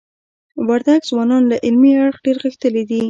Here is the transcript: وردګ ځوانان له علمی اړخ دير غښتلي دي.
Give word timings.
وردګ 0.67 1.01
ځوانان 1.09 1.43
له 1.51 1.55
علمی 1.65 1.91
اړخ 2.01 2.17
دير 2.25 2.37
غښتلي 2.43 2.83
دي. 2.89 2.99